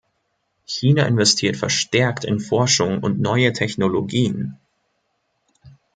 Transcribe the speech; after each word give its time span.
China 0.65 1.05
investiert 1.05 1.57
verstärkt 1.57 2.25
in 2.25 2.39
Forschung 2.39 3.03
und 3.03 3.19
neue 3.19 3.53
Technologien. 3.53 4.57